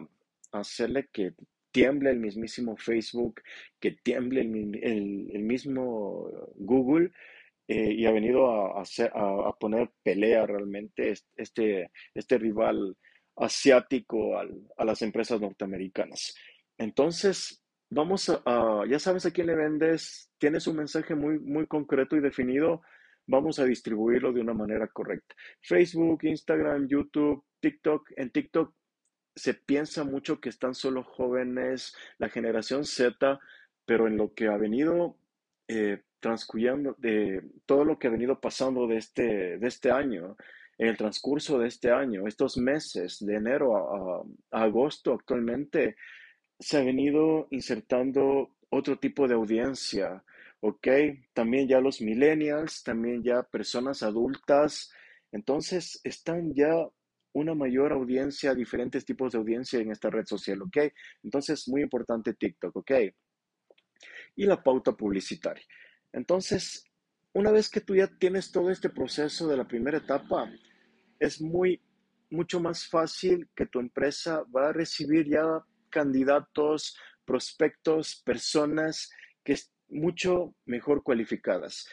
hacerle 0.51 1.07
que 1.13 1.33
tiemble 1.75 2.09
el 2.09 2.21
mismísimo 2.21 2.77
Facebook, 2.77 3.41
que 3.81 3.91
tiemble 4.01 4.39
el, 4.39 5.43
mismo 5.43 6.31
Google 6.55 7.11
eh, 7.67 7.91
y 7.91 8.05
ha 8.05 8.11
venido 8.11 8.49
a, 8.49 8.81
hacer, 8.81 9.11
a, 9.13 9.51
poner 9.59 9.91
pelea 10.01 10.45
realmente 10.45 11.13
este, 11.35 11.91
este 12.13 12.37
rival 12.37 12.95
asiático 13.35 14.39
a 14.39 14.85
las 14.85 15.01
empresas 15.01 15.41
norteamericanas. 15.41 16.33
Entonces, 16.77 17.61
vamos 17.89 18.29
a, 18.29 18.83
ya 18.87 18.97
sabes 18.97 19.25
a 19.25 19.31
quién 19.31 19.47
le 19.47 19.55
vendes, 19.57 20.31
tienes 20.37 20.67
un 20.67 20.77
mensaje 20.77 21.13
muy, 21.13 21.39
muy 21.39 21.67
concreto 21.67 22.15
y 22.15 22.21
definido, 22.21 22.83
vamos 23.27 23.59
a 23.59 23.65
distribuirlo 23.65 24.31
de 24.31 24.39
una 24.39 24.53
manera 24.53 24.87
correcta. 24.87 25.35
Facebook, 25.61 26.23
Instagram, 26.23 26.87
YouTube, 26.87 27.43
TikTok. 27.59 28.11
En 28.15 28.29
TikTok 28.29 28.73
se 29.35 29.53
piensa 29.53 30.03
mucho 30.03 30.39
que 30.39 30.49
están 30.49 30.73
solo 30.73 31.03
jóvenes, 31.03 31.95
la 32.17 32.29
generación 32.29 32.85
Z, 32.85 33.39
pero 33.85 34.07
en 34.07 34.17
lo 34.17 34.33
que 34.33 34.47
ha 34.47 34.57
venido 34.57 35.17
eh, 35.67 36.01
transcurriendo, 36.19 36.95
de 36.97 37.43
todo 37.65 37.83
lo 37.85 37.99
que 37.99 38.07
ha 38.07 38.11
venido 38.11 38.39
pasando 38.39 38.87
de 38.87 38.97
este, 38.97 39.57
de 39.57 39.67
este 39.67 39.91
año, 39.91 40.35
en 40.77 40.87
el 40.87 40.97
transcurso 40.97 41.59
de 41.59 41.67
este 41.67 41.91
año, 41.91 42.27
estos 42.27 42.57
meses, 42.57 43.23
de 43.25 43.35
enero 43.35 44.25
a 44.51 44.63
agosto 44.63 45.13
actualmente, 45.13 45.95
se 46.59 46.77
ha 46.77 46.83
venido 46.83 47.47
insertando 47.51 48.55
otro 48.69 48.97
tipo 48.97 49.27
de 49.27 49.35
audiencia, 49.35 50.23
¿ok? 50.61 50.87
También 51.33 51.67
ya 51.67 51.79
los 51.79 52.01
millennials, 52.01 52.83
también 52.83 53.23
ya 53.23 53.43
personas 53.43 54.03
adultas, 54.03 54.91
entonces 55.31 55.99
están 56.03 56.53
ya 56.53 56.73
una 57.35 57.53
mayor 57.53 57.91
audiencia, 57.91 58.55
diferentes 58.55 59.03
tipos 59.03 59.33
de 59.33 59.37
audiencia 59.37 59.79
en 59.79 59.91
esta 59.91 60.09
red 60.09 60.25
social, 60.25 60.61
¿ok? 60.61 60.77
Entonces, 61.21 61.67
muy 61.67 61.81
importante 61.81 62.33
TikTok, 62.33 62.77
¿ok? 62.77 62.91
Y 64.37 64.45
la 64.45 64.63
pauta 64.63 64.93
publicitaria. 64.93 65.65
Entonces, 66.13 66.85
una 67.33 67.51
vez 67.51 67.69
que 67.69 67.81
tú 67.81 67.93
ya 67.93 68.07
tienes 68.07 68.53
todo 68.53 68.71
este 68.71 68.89
proceso 68.89 69.49
de 69.49 69.57
la 69.57 69.67
primera 69.67 69.97
etapa, 69.97 70.49
es 71.19 71.41
muy, 71.41 71.81
mucho 72.29 72.61
más 72.61 72.87
fácil 72.87 73.49
que 73.53 73.65
tu 73.65 73.81
empresa 73.81 74.45
va 74.55 74.69
a 74.69 74.73
recibir 74.73 75.27
ya 75.27 75.43
candidatos, 75.89 76.97
prospectos, 77.25 78.21
personas 78.25 79.11
que 79.43 79.53
es 79.53 79.73
mucho 79.89 80.55
mejor 80.65 81.03
cualificadas. 81.03 81.85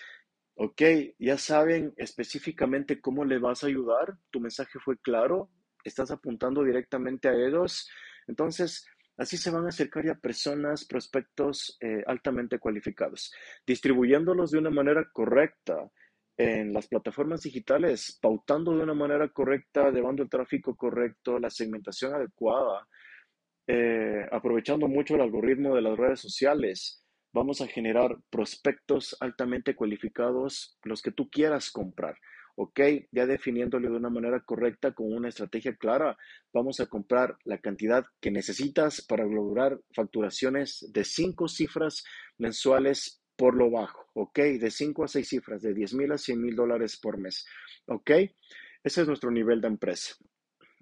Ok, 0.55 0.83
ya 1.19 1.39
saben 1.39 1.95
específicamente 1.97 3.01
cómo 3.01 3.25
le 3.25 3.39
vas 3.39 3.65
a 3.65 3.67
ayudar. 3.69 4.17
Tu 4.31 4.41
mensaje 4.41 4.79
fue 4.79 4.99
claro. 4.99 5.51
Estás 5.85 6.11
apuntando 6.11 6.63
directamente 6.63 7.29
a 7.29 7.35
ellos. 7.35 7.89
Entonces, 8.27 8.87
así 9.17 9.37
se 9.37 9.51
van 9.51 9.65
a 9.67 9.71
acercar 9.71 10.05
ya 10.07 10.15
personas, 10.15 10.85
prospectos 10.85 11.77
eh, 11.81 12.05
altamente 12.07 12.59
cualificados, 12.59 13.33
distribuyéndolos 13.67 14.51
de 14.51 14.59
una 14.59 14.71
manera 14.71 15.09
correcta 15.13 15.91
en 16.37 16.73
las 16.73 16.89
plataformas 16.89 17.43
digitales, 17.43 18.19
pautando 18.21 18.77
de 18.77 18.83
una 18.83 18.95
manera 18.95 19.29
correcta, 19.29 19.91
llevando 19.91 20.23
el 20.23 20.31
tráfico 20.31 20.77
correcto, 20.77 21.39
la 21.39 21.51
segmentación 21.51 22.15
adecuada, 22.15 22.87
eh, 23.67 24.27
aprovechando 24.31 24.89
mucho 24.89 25.15
el 25.15 25.21
algoritmo 25.23 25.75
de 25.75 25.83
las 25.83 25.97
redes 25.97 26.21
sociales, 26.21 27.02
vamos 27.33 27.61
a 27.61 27.67
generar 27.67 28.17
prospectos 28.31 29.17
altamente 29.21 29.75
cualificados, 29.75 30.79
los 30.85 31.03
que 31.03 31.13
tú 31.13 31.29
quieras 31.31 31.71
comprar. 31.71 32.17
¿ok? 32.55 32.81
Ya 33.11 33.27
definiéndole 33.27 33.89
de 33.89 33.97
una 33.97 34.11
manera 34.11 34.41
correcta, 34.41 34.93
con 34.93 35.13
una 35.13 35.29
estrategia 35.29 35.75
clara, 35.77 36.17
vamos 36.53 36.81
a 36.81 36.87
comprar 36.87 37.37
la 37.45 37.59
cantidad 37.59 38.05
que 38.21 38.31
necesitas 38.31 39.01
para 39.01 39.25
lograr 39.25 39.81
facturaciones 39.95 40.87
de 40.93 41.05
cinco 41.05 41.49
cifras 41.49 42.05
mensuales 42.39 43.23
por 43.37 43.57
lo 43.57 43.71
bajo, 43.71 44.07
¿ok? 44.13 44.39
De 44.61 44.71
cinco 44.71 45.05
a 45.05 45.09
seis 45.09 45.29
cifras, 45.29 45.63
de 45.63 45.73
10 45.73 45.95
mil 45.95 46.13
a 46.13 46.19
100 46.19 46.41
mil 46.41 46.55
dólares 46.55 46.99
por 47.01 47.17
mes, 47.17 47.47
¿ok? 47.87 48.11
Ese 48.85 49.01
es 49.01 49.07
nuestro 49.09 49.31
nivel 49.31 49.61
de 49.61 49.69
empresa 49.69 50.15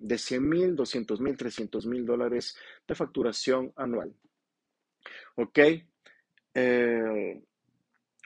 de 0.00 0.19
100 0.19 0.49
mil, 0.49 0.76
200 0.76 1.21
mil, 1.21 1.37
300 1.37 1.87
mil 1.87 2.07
dólares 2.07 2.57
de 2.88 2.95
facturación 2.95 3.73
anual. 3.76 4.14
¿Ok? 5.37 5.59
Eh, 6.54 7.42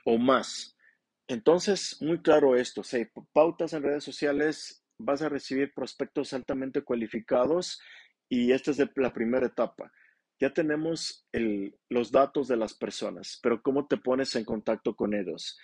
o 0.05 0.19
más. 0.19 0.77
Entonces, 1.27 2.01
muy 2.03 2.21
claro 2.21 2.57
esto, 2.57 2.83
si 2.83 3.07
pautas 3.33 3.73
en 3.73 3.83
redes 3.83 4.05
sociales, 4.05 4.85
vas 4.99 5.23
a 5.23 5.29
recibir 5.29 5.73
prospectos 5.75 6.33
altamente 6.33 6.83
cualificados 6.83 7.81
y 8.29 8.53
esta 8.53 8.71
es 8.71 8.83
la 8.97 9.13
primera 9.13 9.47
etapa. 9.47 9.91
Ya 10.41 10.53
tenemos 10.53 11.27
los 11.89 12.11
datos 12.11 12.49
de 12.49 12.57
las 12.57 12.75
personas, 12.75 13.39
pero 13.43 13.63
¿cómo 13.63 13.87
te 13.87 13.97
pones 13.97 14.35
en 14.37 14.45
contacto 14.45 14.95
con 14.95 15.15
ellos? 15.15 15.59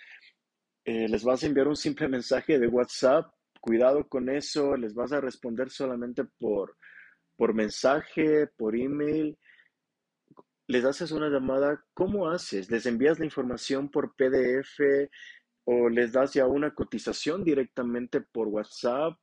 Eh, 0.85 1.07
les 1.07 1.23
vas 1.23 1.43
a 1.43 1.47
enviar 1.47 1.67
un 1.67 1.75
simple 1.75 2.07
mensaje 2.07 2.57
de 2.57 2.67
WhatsApp 2.67 3.31
Cuidado 3.61 4.07
con 4.09 4.27
eso, 4.27 4.75
les 4.75 4.95
vas 4.95 5.11
a 5.11 5.21
responder 5.21 5.69
solamente 5.69 6.23
por, 6.25 6.77
por 7.37 7.53
mensaje, 7.53 8.47
por 8.57 8.75
email. 8.75 9.37
Les 10.71 10.85
haces 10.85 11.11
una 11.11 11.27
llamada, 11.27 11.83
¿cómo 11.93 12.29
haces? 12.29 12.71
¿Les 12.71 12.85
envías 12.85 13.19
la 13.19 13.25
información 13.25 13.91
por 13.91 14.15
PDF 14.15 14.79
o 15.65 15.89
les 15.89 16.13
das 16.13 16.33
ya 16.33 16.47
una 16.47 16.73
cotización 16.73 17.43
directamente 17.43 18.21
por 18.21 18.47
WhatsApp? 18.47 19.19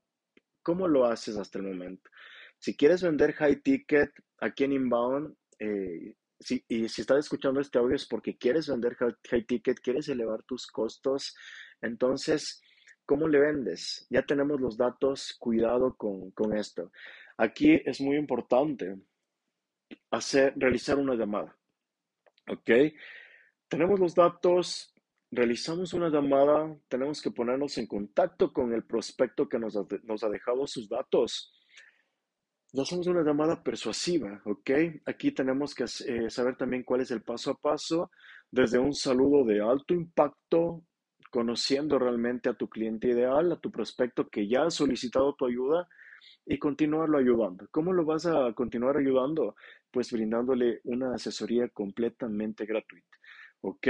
¿Cómo 0.63 0.87
lo 0.87 1.07
haces 1.07 1.39
hasta 1.39 1.59
el 1.59 1.65
momento? 1.65 2.11
Si 2.59 2.77
quieres 2.77 3.03
vender 3.03 3.33
high 3.33 3.63
ticket 3.63 4.11
aquí 4.41 4.65
en 4.65 4.73
Inbound, 4.75 5.35
eh, 5.59 6.17
y 6.69 6.89
si 6.91 7.01
estás 7.01 7.21
escuchando 7.21 7.61
este 7.61 7.79
audio 7.79 7.97
es 7.97 8.07
porque 8.07 8.37
quieres 8.37 8.69
vender 8.69 8.95
high 8.97 9.47
ticket, 9.47 9.81
quieres 9.81 10.07
elevar 10.11 10.43
tus 10.43 10.67
costos, 10.67 11.35
entonces 11.81 12.61
¿Cómo 13.09 13.27
le 13.27 13.39
vendes? 13.39 14.07
Ya 14.11 14.21
tenemos 14.21 14.61
los 14.61 14.77
datos, 14.77 15.35
cuidado 15.39 15.97
con, 15.97 16.55
esto. 16.55 16.93
Aquí 17.39 17.81
es 17.87 18.03
muy 18.03 18.19
importante 18.19 18.99
hacer, 20.11 20.55
realizar 20.57 20.99
una 20.99 21.15
llamada. 21.15 21.57
¿Ok? 22.51 22.71
Tenemos 23.69 24.01
los 24.01 24.15
datos, 24.15 24.95
realizamos 25.31 25.93
una 25.93 26.09
llamada, 26.09 26.75
tenemos 26.89 27.21
que 27.21 27.31
ponernos 27.31 27.77
en 27.79 27.87
contacto 27.87 28.53
con 28.53 28.73
el 28.73 28.85
prospecto 28.85 29.49
que 29.49 29.59
nos 29.59 29.77
ha, 29.77 30.29
dejado 30.29 30.67
sus 30.67 30.89
datos. 30.89 31.53
Y 32.73 32.81
hacemos 32.81 33.07
una 33.07 33.23
llamada 33.23 33.63
persuasiva, 33.63 34.43
¿ok? 34.45 34.71
Aquí 35.07 35.33
tenemos 35.33 35.75
que 35.75 35.85
eh, 35.85 36.29
saber 36.29 36.57
también 36.57 36.85
cuál 36.85 37.01
es 37.01 37.11
el 37.11 37.23
paso 37.23 37.51
a 37.51 37.55
paso, 37.55 38.11
desde 38.51 38.79
un 38.79 38.95
saludo 38.95 39.45
de 39.45 39.61
alto 39.61 39.95
impacto 39.95 40.85
conociendo 41.31 41.99
realmente 41.99 42.49
a 42.49 42.55
tu 42.55 42.69
cliente 42.69 43.09
ideal, 43.09 43.53
a 43.53 43.61
tu 43.61 43.71
prospecto 43.71 44.29
que 44.29 44.49
ya 44.49 44.65
ha 44.65 44.71
solicitado 44.71 45.35
tu 45.35 45.47
ayuda 45.47 45.89
y 46.47 46.59
continuarlo 46.59 47.19
ayudando. 47.19 47.67
¿Cómo 47.71 47.93
lo 47.93 48.05
vas 48.05 48.27
a 48.27 48.53
continuar 48.55 48.97
ayudando? 48.97 49.55
Pues 49.91 50.13
brindándole 50.13 50.81
una 50.85 51.15
asesoría 51.15 51.69
completamente 51.69 52.67
gratuita. 52.67 53.17
¿Ok? 53.61 53.89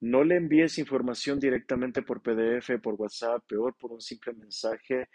No 0.00 0.24
le 0.24 0.36
envíes 0.36 0.78
información 0.78 1.38
directamente 1.40 2.02
por 2.02 2.22
PDF, 2.22 2.78
por 2.80 2.94
WhatsApp, 2.94 3.44
peor 3.46 3.76
por 3.76 3.92
un 3.92 4.00
simple 4.00 4.32
mensaje. 4.32 5.08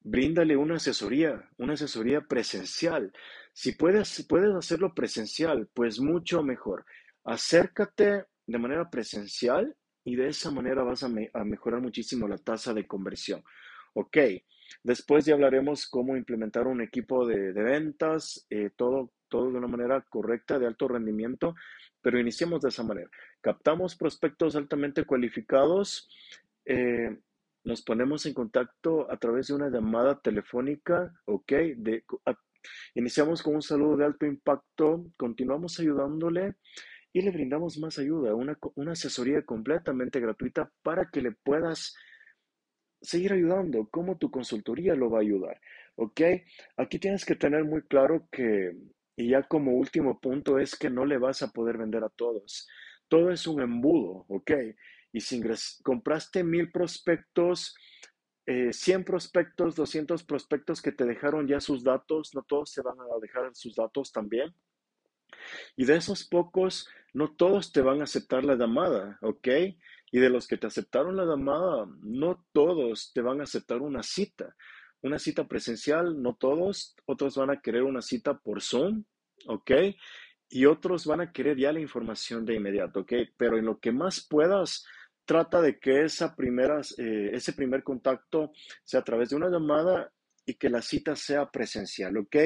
Bríndale 0.00 0.56
una 0.56 0.76
asesoría, 0.76 1.48
una 1.56 1.74
asesoría 1.74 2.20
presencial. 2.20 3.12
Si 3.52 3.72
puedes, 3.72 4.24
puedes 4.28 4.54
hacerlo 4.54 4.94
presencial, 4.94 5.68
pues 5.72 5.98
mucho 5.98 6.42
mejor. 6.42 6.84
Acércate 7.24 8.26
de 8.46 8.58
manera 8.58 8.88
presencial 8.88 9.76
y 10.04 10.14
de 10.14 10.28
esa 10.28 10.52
manera 10.52 10.84
vas 10.84 11.02
a, 11.02 11.08
mejorar 11.08 11.80
muchísimo 11.80 12.28
la 12.28 12.38
tasa 12.38 12.72
de 12.72 12.86
conversión. 12.86 13.42
Ok, 13.94 14.16
después 14.84 15.24
ya 15.24 15.34
hablaremos 15.34 15.88
cómo 15.88 16.16
implementar 16.16 16.68
un 16.68 16.80
equipo 16.80 17.26
de, 17.26 17.52
ventas, 17.52 18.46
eh, 18.50 18.70
todo, 18.76 19.12
todo 19.28 19.50
de 19.50 19.58
una 19.58 19.68
manera 19.68 20.04
correcta, 20.08 20.58
de 20.58 20.66
alto 20.66 20.88
rendimiento, 20.88 21.54
pero 22.00 22.18
iniciemos 22.18 22.60
de 22.60 22.68
esa 22.68 22.82
manera. 22.82 23.10
Captamos 23.40 23.96
prospectos 23.96 24.56
altamente 24.56 25.04
cualificados, 25.04 26.08
eh, 26.64 27.18
nos 27.64 27.82
ponemos 27.82 28.24
en 28.26 28.34
contacto 28.34 29.10
a 29.10 29.16
través 29.16 29.48
de 29.48 29.54
una 29.54 29.68
llamada 29.68 30.20
telefónica, 30.20 31.12
ok, 31.24 31.52
iniciamos 32.94 33.42
con 33.42 33.56
un 33.56 33.62
saludo 33.62 33.96
de 33.96 34.04
alto 34.04 34.24
impacto, 34.24 35.06
continuamos 35.16 35.78
ayudándole 35.80 36.54
y 37.12 37.22
le 37.22 37.30
brindamos 37.30 37.78
más 37.78 37.98
ayuda, 37.98 38.34
una, 38.34 38.58
asesoría 38.92 39.42
completamente 39.42 40.20
gratuita 40.20 40.70
para 40.82 41.10
que 41.10 41.22
le 41.22 41.32
puedas 41.32 41.96
seguir 43.00 43.32
ayudando, 43.32 43.88
cómo 43.90 44.16
tu 44.18 44.30
consultoría 44.30 44.94
lo 44.94 45.10
va 45.10 45.18
a 45.18 45.22
ayudar. 45.22 45.60
¿Ok? 45.96 46.20
Aquí 46.76 46.98
tienes 46.98 47.24
que 47.24 47.34
tener 47.34 47.64
muy 47.64 47.82
claro 47.82 48.28
que, 48.30 48.76
y 49.16 49.30
ya 49.30 49.42
como 49.44 49.72
último 49.72 50.20
punto, 50.20 50.58
es 50.58 50.76
que 50.76 50.90
no 50.90 51.04
le 51.04 51.18
vas 51.18 51.42
a 51.42 51.50
poder 51.50 51.78
vender 51.78 52.04
a 52.04 52.10
todos. 52.10 52.68
Todo 53.08 53.30
es 53.30 53.46
un 53.46 53.62
embudo, 53.62 54.26
¿ok? 54.28 54.52
Y 55.12 55.20
si 55.20 55.42
compraste 55.82 56.44
mil 56.44 56.70
prospectos, 56.70 57.74
100 58.46 59.04
prospectos, 59.04 59.74
200 59.74 60.22
prospectos 60.22 60.80
que 60.80 60.92
te 60.92 61.04
dejaron 61.04 61.48
ya 61.48 61.60
sus 61.60 61.82
datos, 61.82 62.34
no 62.34 62.42
todos 62.42 62.72
te 62.72 62.82
van 62.82 63.00
a 63.00 63.04
dejar 63.20 63.54
sus 63.54 63.74
datos 63.74 64.12
también. 64.12 64.54
Y 65.76 65.84
de 65.84 65.96
esos 65.96 66.24
pocos, 66.28 66.88
no 67.12 67.34
todos 67.34 67.72
te 67.72 67.80
van 67.80 68.00
a 68.00 68.04
aceptar 68.04 68.44
la 68.44 68.54
llamada, 68.54 69.18
¿ok? 69.22 69.48
Y 70.12 70.18
de 70.20 70.30
los 70.30 70.46
que 70.46 70.56
te 70.56 70.66
aceptaron 70.66 71.16
la 71.16 71.24
llamada, 71.24 71.86
no 72.02 72.44
todos 72.52 73.12
te 73.12 73.22
van 73.22 73.40
a 73.40 73.44
aceptar 73.44 73.82
una 73.82 74.02
cita. 74.02 74.54
Una 75.06 75.18
cita 75.18 75.46
presencial, 75.46 76.20
no 76.20 76.34
todos. 76.34 76.96
Otros 77.06 77.36
van 77.36 77.50
a 77.50 77.60
querer 77.60 77.84
una 77.84 78.02
cita 78.02 78.38
por 78.38 78.60
Zoom, 78.60 79.04
¿ok? 79.46 79.70
Y 80.48 80.66
otros 80.66 81.06
van 81.06 81.20
a 81.20 81.32
querer 81.32 81.56
ya 81.56 81.72
la 81.72 81.80
información 81.80 82.44
de 82.44 82.54
inmediato, 82.54 83.00
¿ok? 83.00 83.12
Pero 83.36 83.56
en 83.56 83.66
lo 83.66 83.78
que 83.78 83.92
más 83.92 84.26
puedas, 84.28 84.84
trata 85.24 85.60
de 85.60 85.78
que 85.78 86.02
esa 86.02 86.34
primera, 86.34 86.80
eh, 86.98 87.30
ese 87.32 87.52
primer 87.52 87.82
contacto 87.82 88.52
sea 88.84 89.00
a 89.00 89.04
través 89.04 89.30
de 89.30 89.36
una 89.36 89.48
llamada 89.48 90.12
y 90.44 90.54
que 90.54 90.70
la 90.70 90.82
cita 90.82 91.14
sea 91.14 91.50
presencial, 91.50 92.16
¿ok? 92.16 92.36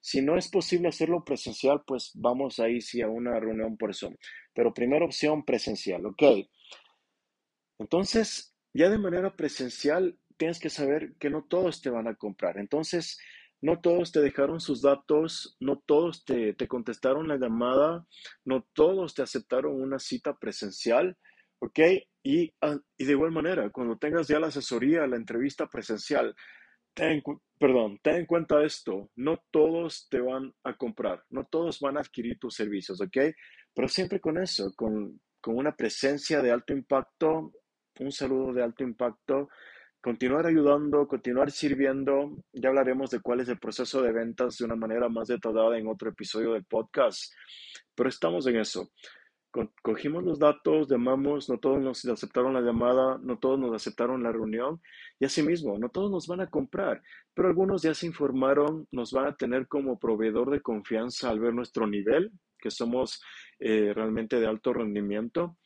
Si 0.00 0.20
no 0.20 0.36
es 0.36 0.48
posible 0.48 0.88
hacerlo 0.88 1.24
presencial, 1.24 1.82
pues 1.86 2.10
vamos 2.14 2.58
ahí 2.58 2.80
sí 2.80 3.02
a 3.02 3.08
una 3.08 3.38
reunión 3.40 3.76
por 3.76 3.94
Zoom. 3.94 4.16
Pero 4.54 4.74
primera 4.74 5.04
opción, 5.04 5.44
presencial, 5.44 6.04
¿ok? 6.06 6.22
Entonces, 7.78 8.54
ya 8.74 8.88
de 8.90 8.98
manera 8.98 9.34
presencial, 9.36 10.18
tienes 10.40 10.58
que 10.58 10.70
saber 10.70 11.12
que 11.20 11.28
no 11.28 11.44
todos 11.44 11.82
te 11.82 11.90
van 11.90 12.08
a 12.08 12.14
comprar. 12.14 12.56
Entonces, 12.56 13.20
no 13.60 13.78
todos 13.78 14.10
te 14.10 14.22
dejaron 14.22 14.58
sus 14.58 14.80
datos, 14.80 15.54
no 15.60 15.82
todos 15.84 16.24
te, 16.24 16.54
te 16.54 16.66
contestaron 16.66 17.28
la 17.28 17.36
llamada, 17.36 18.06
no 18.46 18.66
todos 18.72 19.12
te 19.12 19.20
aceptaron 19.20 19.78
una 19.78 19.98
cita 19.98 20.38
presencial, 20.38 21.18
¿ok? 21.58 21.78
Y, 22.22 22.54
ah, 22.62 22.78
y 22.96 23.04
de 23.04 23.12
igual 23.12 23.32
manera, 23.32 23.68
cuando 23.68 23.98
tengas 23.98 24.28
ya 24.28 24.40
la 24.40 24.46
asesoría, 24.46 25.06
la 25.06 25.16
entrevista 25.16 25.68
presencial, 25.68 26.34
ten, 26.94 27.22
perdón, 27.58 27.98
ten 28.02 28.16
en 28.16 28.26
cuenta 28.26 28.64
esto, 28.64 29.10
no 29.16 29.44
todos 29.50 30.08
te 30.08 30.20
van 30.22 30.54
a 30.64 30.74
comprar, 30.74 31.22
no 31.28 31.44
todos 31.44 31.80
van 31.80 31.98
a 31.98 32.00
adquirir 32.00 32.38
tus 32.38 32.54
servicios, 32.54 32.98
¿ok? 33.02 33.18
Pero 33.74 33.88
siempre 33.88 34.20
con 34.20 34.38
eso, 34.38 34.72
con, 34.74 35.20
con 35.38 35.58
una 35.58 35.76
presencia 35.76 36.40
de 36.40 36.50
alto 36.50 36.72
impacto, 36.72 37.52
un 37.98 38.10
saludo 38.10 38.54
de 38.54 38.62
alto 38.62 38.84
impacto, 38.84 39.50
continuar 40.00 40.46
ayudando, 40.46 41.06
continuar 41.06 41.50
sirviendo. 41.50 42.36
Ya 42.52 42.68
hablaremos 42.68 43.10
de 43.10 43.20
cuál 43.20 43.40
es 43.40 43.48
el 43.48 43.58
proceso 43.58 44.02
de 44.02 44.12
ventas 44.12 44.58
de 44.58 44.64
una 44.64 44.76
manera 44.76 45.08
más 45.08 45.28
detallada 45.28 45.78
en 45.78 45.88
otro 45.88 46.10
episodio 46.10 46.52
del 46.52 46.64
podcast, 46.64 47.32
pero 47.94 48.08
estamos 48.08 48.46
en 48.46 48.56
eso 48.56 48.90
cogimos 49.82 50.22
los 50.22 50.38
datos, 50.38 50.88
llamamos, 50.88 51.48
no 51.48 51.58
todos 51.58 51.80
nos 51.80 52.04
aceptaron 52.04 52.54
la 52.54 52.60
llamada, 52.60 53.18
no 53.22 53.38
todos 53.38 53.58
nos 53.58 53.74
aceptaron 53.74 54.22
la 54.22 54.32
reunión 54.32 54.80
y 55.18 55.24
asimismo, 55.24 55.76
no 55.78 55.88
todos 55.88 56.10
nos 56.10 56.26
van 56.26 56.40
a 56.40 56.48
comprar, 56.48 57.02
pero 57.34 57.48
algunos 57.48 57.82
ya 57.82 57.94
se 57.94 58.06
informaron, 58.06 58.86
nos 58.92 59.12
van 59.12 59.26
a 59.26 59.36
tener 59.36 59.66
como 59.66 59.98
proveedor 59.98 60.50
de 60.50 60.60
confianza 60.60 61.30
al 61.30 61.40
ver 61.40 61.54
nuestro 61.54 61.86
nivel, 61.86 62.30
que 62.58 62.70
somos 62.70 63.22
eh, 63.58 63.92
realmente 63.94 64.38
de 64.38 64.46
alto 64.46 64.72
rendimiento. 64.72 65.56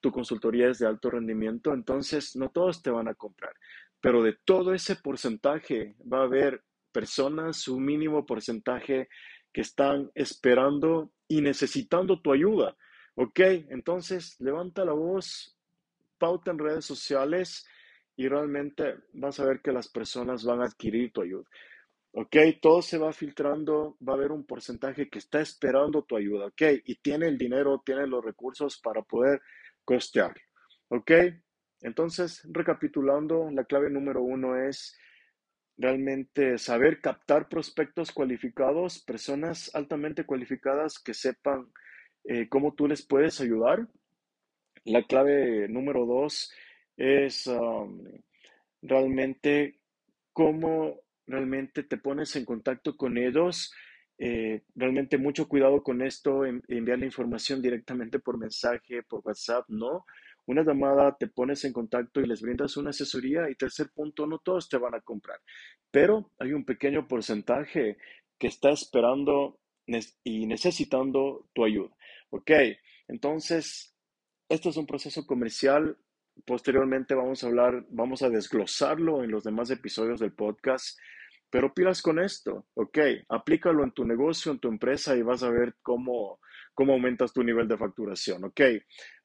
Tu 0.00 0.10
consultoría 0.10 0.68
es 0.68 0.78
de 0.78 0.86
alto 0.86 1.10
rendimiento, 1.10 1.72
entonces 1.72 2.36
no 2.36 2.50
todos 2.50 2.82
te 2.82 2.90
van 2.90 3.08
a 3.08 3.14
comprar, 3.14 3.52
pero 4.00 4.22
de 4.22 4.36
todo 4.44 4.74
ese 4.74 4.96
porcentaje 4.96 5.96
va 6.10 6.20
a 6.20 6.24
haber 6.24 6.62
personas, 6.92 7.68
un 7.68 7.84
mínimo 7.84 8.24
porcentaje 8.24 9.08
que 9.52 9.60
están 9.60 10.10
esperando 10.14 11.12
y 11.28 11.40
necesitando 11.40 12.20
tu 12.20 12.32
ayuda 12.32 12.76
Ok, 13.18 13.40
entonces 13.70 14.38
levanta 14.40 14.84
la 14.84 14.92
voz, 14.92 15.56
pauta 16.18 16.50
en 16.50 16.58
redes 16.58 16.84
sociales 16.84 17.66
y 18.14 18.28
realmente 18.28 18.96
vas 19.14 19.40
a 19.40 19.46
ver 19.46 19.62
que 19.62 19.72
las 19.72 19.88
personas 19.88 20.44
van 20.44 20.60
a 20.60 20.66
adquirir 20.66 21.12
tu 21.12 21.22
ayuda. 21.22 21.44
Ok, 22.12 22.36
todo 22.60 22.82
se 22.82 22.98
va 22.98 23.14
filtrando, 23.14 23.96
va 24.06 24.12
a 24.12 24.16
haber 24.16 24.32
un 24.32 24.44
porcentaje 24.44 25.08
que 25.08 25.18
está 25.18 25.40
esperando 25.40 26.02
tu 26.02 26.14
ayuda. 26.14 26.48
Ok, 26.48 26.62
y 26.84 26.96
tiene 26.96 27.28
el 27.28 27.38
dinero, 27.38 27.82
tiene 27.84 28.06
los 28.06 28.22
recursos 28.22 28.78
para 28.82 29.00
poder 29.00 29.40
costear. 29.86 30.34
Ok, 30.88 31.10
entonces 31.80 32.46
recapitulando, 32.52 33.48
la 33.50 33.64
clave 33.64 33.88
número 33.88 34.22
uno 34.22 34.56
es 34.56 34.98
realmente 35.78 36.58
saber 36.58 37.00
captar 37.00 37.48
prospectos 37.48 38.12
cualificados, 38.12 39.02
personas 39.02 39.74
altamente 39.74 40.24
cualificadas 40.24 40.98
que 40.98 41.14
sepan 41.14 41.72
eh, 42.24 42.48
cómo 42.48 42.74
tú 42.74 42.88
les 42.88 43.06
puedes 43.06 43.40
ayudar. 43.40 43.88
La 44.84 45.02
clave 45.04 45.68
número 45.68 46.06
dos 46.06 46.52
es 46.96 47.46
um, 47.46 48.02
realmente 48.82 49.80
cómo 50.32 51.00
realmente 51.26 51.82
te 51.82 51.98
pones 51.98 52.36
en 52.36 52.44
contacto 52.44 52.96
con 52.96 53.18
ellos. 53.18 53.72
Eh, 54.18 54.62
realmente 54.74 55.18
mucho 55.18 55.48
cuidado 55.48 55.82
con 55.82 56.00
esto, 56.02 56.44
enviar 56.46 56.98
la 56.98 57.04
información 57.04 57.60
directamente 57.60 58.18
por 58.18 58.38
mensaje, 58.38 59.02
por 59.02 59.20
WhatsApp, 59.24 59.66
no. 59.68 60.04
Una 60.46 60.62
llamada, 60.62 61.16
te 61.18 61.26
pones 61.26 61.64
en 61.64 61.72
contacto 61.72 62.20
y 62.20 62.26
les 62.26 62.40
brindas 62.40 62.76
una 62.76 62.90
asesoría. 62.90 63.50
Y 63.50 63.56
tercer 63.56 63.90
punto, 63.94 64.26
no 64.26 64.38
todos 64.38 64.68
te 64.68 64.78
van 64.78 64.94
a 64.94 65.00
comprar, 65.00 65.40
pero 65.90 66.30
hay 66.38 66.52
un 66.52 66.64
pequeño 66.64 67.08
porcentaje 67.08 67.98
que 68.38 68.46
está 68.46 68.70
esperando 68.70 69.58
y 70.24 70.46
necesitando 70.46 71.48
tu 71.52 71.64
ayuda. 71.64 71.94
Ok, 72.30 72.50
entonces, 73.08 73.94
esto 74.48 74.68
es 74.68 74.76
un 74.76 74.86
proceso 74.86 75.26
comercial. 75.26 75.96
Posteriormente 76.44 77.14
vamos 77.14 77.42
a 77.42 77.46
hablar, 77.46 77.86
vamos 77.88 78.22
a 78.22 78.28
desglosarlo 78.28 79.24
en 79.24 79.30
los 79.30 79.44
demás 79.44 79.70
episodios 79.70 80.20
del 80.20 80.32
podcast. 80.32 80.98
Pero 81.50 81.72
pilas 81.72 82.02
con 82.02 82.18
esto, 82.18 82.66
ok, 82.74 82.98
aplícalo 83.28 83.84
en 83.84 83.92
tu 83.92 84.04
negocio, 84.04 84.52
en 84.52 84.58
tu 84.58 84.68
empresa 84.68 85.16
y 85.16 85.22
vas 85.22 85.42
a 85.42 85.50
ver 85.50 85.76
cómo, 85.82 86.40
cómo 86.74 86.92
aumentas 86.92 87.32
tu 87.32 87.42
nivel 87.42 87.68
de 87.68 87.78
facturación, 87.78 88.44
ok. 88.44 88.60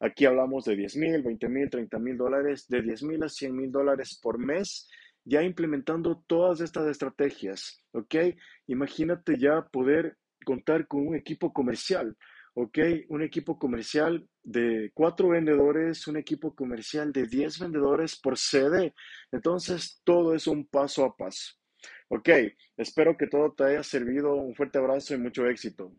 Aquí 0.00 0.24
hablamos 0.24 0.64
de 0.64 0.76
10 0.76 0.96
mil, 0.96 1.22
20 1.22 1.48
mil, 1.48 1.68
30 1.68 1.98
mil 1.98 2.16
dólares, 2.16 2.68
de 2.68 2.82
10 2.82 3.02
mil 3.02 3.22
a 3.22 3.28
100 3.28 3.56
mil 3.56 3.72
dólares 3.72 4.18
por 4.22 4.38
mes, 4.38 4.88
ya 5.24 5.42
implementando 5.42 6.24
todas 6.26 6.60
estas 6.60 6.88
estrategias, 6.88 7.82
ok. 7.92 8.14
Imagínate 8.68 9.38
ya 9.38 9.62
poder 9.70 10.16
contar 10.44 10.86
con 10.86 11.06
un 11.06 11.16
equipo 11.16 11.52
comercial, 11.52 12.16
¿ok? 12.54 12.78
Un 13.08 13.22
equipo 13.22 13.58
comercial 13.58 14.28
de 14.42 14.90
cuatro 14.94 15.28
vendedores, 15.30 16.06
un 16.08 16.16
equipo 16.16 16.54
comercial 16.54 17.12
de 17.12 17.26
diez 17.26 17.58
vendedores 17.58 18.16
por 18.20 18.36
sede. 18.36 18.94
Entonces, 19.30 20.00
todo 20.04 20.34
es 20.34 20.46
un 20.46 20.66
paso 20.66 21.04
a 21.04 21.16
paso. 21.16 21.61
Ok, 22.14 22.28
espero 22.76 23.16
que 23.16 23.26
todo 23.26 23.52
te 23.54 23.64
haya 23.64 23.82
servido. 23.82 24.34
Un 24.34 24.54
fuerte 24.54 24.76
abrazo 24.76 25.14
y 25.14 25.18
mucho 25.18 25.46
éxito. 25.46 25.90